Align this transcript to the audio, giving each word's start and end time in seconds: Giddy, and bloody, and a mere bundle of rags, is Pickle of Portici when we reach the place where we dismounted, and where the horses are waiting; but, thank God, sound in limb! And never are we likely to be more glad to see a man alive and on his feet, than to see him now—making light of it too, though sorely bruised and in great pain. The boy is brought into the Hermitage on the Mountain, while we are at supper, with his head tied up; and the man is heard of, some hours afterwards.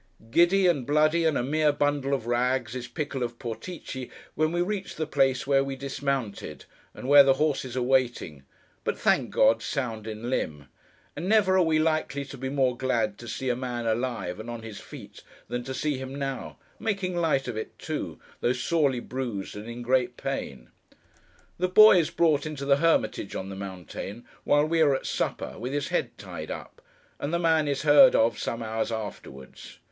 Giddy, 0.31 0.65
and 0.65 0.83
bloody, 0.87 1.25
and 1.25 1.37
a 1.37 1.43
mere 1.43 1.71
bundle 1.71 2.15
of 2.15 2.25
rags, 2.25 2.73
is 2.73 2.87
Pickle 2.87 3.21
of 3.21 3.37
Portici 3.37 4.09
when 4.33 4.51
we 4.51 4.59
reach 4.63 4.95
the 4.95 5.05
place 5.05 5.45
where 5.45 5.63
we 5.63 5.75
dismounted, 5.75 6.65
and 6.95 7.07
where 7.07 7.21
the 7.21 7.35
horses 7.35 7.77
are 7.77 7.83
waiting; 7.83 8.41
but, 8.83 8.97
thank 8.97 9.29
God, 9.29 9.61
sound 9.61 10.07
in 10.07 10.27
limb! 10.27 10.65
And 11.15 11.29
never 11.29 11.55
are 11.55 11.61
we 11.63 11.77
likely 11.77 12.25
to 12.25 12.35
be 12.39 12.49
more 12.49 12.75
glad 12.75 13.19
to 13.19 13.27
see 13.27 13.47
a 13.49 13.55
man 13.55 13.85
alive 13.85 14.39
and 14.39 14.49
on 14.49 14.63
his 14.63 14.79
feet, 14.79 15.21
than 15.47 15.63
to 15.65 15.73
see 15.75 15.99
him 15.99 16.15
now—making 16.15 17.15
light 17.15 17.47
of 17.47 17.55
it 17.55 17.77
too, 17.77 18.19
though 18.39 18.53
sorely 18.53 19.01
bruised 19.01 19.55
and 19.55 19.69
in 19.69 19.83
great 19.83 20.17
pain. 20.17 20.69
The 21.59 21.67
boy 21.69 21.99
is 21.99 22.09
brought 22.09 22.47
into 22.47 22.65
the 22.65 22.77
Hermitage 22.77 23.35
on 23.35 23.49
the 23.49 23.55
Mountain, 23.55 24.25
while 24.45 24.65
we 24.65 24.81
are 24.81 24.95
at 24.95 25.05
supper, 25.05 25.59
with 25.59 25.73
his 25.73 25.89
head 25.89 26.17
tied 26.17 26.49
up; 26.49 26.81
and 27.19 27.31
the 27.31 27.37
man 27.37 27.67
is 27.67 27.83
heard 27.83 28.15
of, 28.15 28.39
some 28.39 28.63
hours 28.63 28.91
afterwards. 28.91 29.77